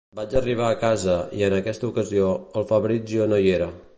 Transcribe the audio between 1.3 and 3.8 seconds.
i, en aquesta ocasió, el Fabrizio no hi era.